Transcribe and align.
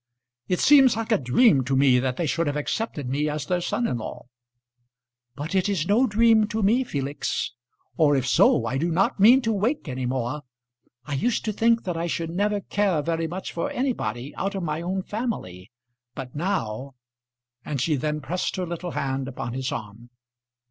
"It 0.47 0.59
seems 0.59 0.95
like 0.95 1.11
a 1.11 1.17
dream 1.19 1.63
to 1.65 1.75
me 1.75 1.99
that 1.99 2.17
they 2.17 2.25
should 2.25 2.47
have 2.47 2.57
accepted 2.57 3.07
me 3.07 3.29
as 3.29 3.45
their 3.45 3.61
son 3.61 3.85
in 3.85 3.99
law." 3.99 4.23
"But 5.35 5.53
it 5.53 5.69
is 5.69 5.85
no 5.87 6.07
dream 6.07 6.47
to 6.47 6.63
me, 6.63 6.83
Felix; 6.83 7.53
or 7.97 8.15
if 8.15 8.25
so, 8.25 8.65
I 8.65 8.79
do 8.79 8.89
not 8.89 9.19
mean 9.19 9.43
to 9.43 9.53
wake 9.53 9.87
any 9.87 10.07
more. 10.07 10.41
I 11.05 11.13
used 11.13 11.45
to 11.45 11.53
think 11.53 11.83
that 11.83 11.97
I 11.97 12.07
should 12.07 12.31
never 12.31 12.61
care 12.61 13.03
very 13.03 13.27
much 13.27 13.53
for 13.53 13.69
anybody 13.69 14.35
out 14.37 14.55
of 14.55 14.63
my 14.63 14.81
own 14.81 15.03
family; 15.03 15.69
but 16.15 16.33
now" 16.33 16.95
And 17.63 17.79
she 17.79 17.95
then 17.95 18.21
pressed 18.21 18.55
her 18.55 18.65
little 18.65 18.93
hand 18.97 19.27
upon 19.27 19.53
his 19.53 19.71
arm. 19.71 20.09